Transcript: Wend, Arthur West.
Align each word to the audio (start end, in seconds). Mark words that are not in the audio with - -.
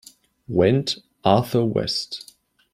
Wend, 0.47 1.03
Arthur 1.23 1.63
West. 1.63 2.33